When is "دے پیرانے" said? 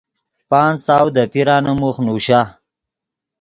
1.15-1.71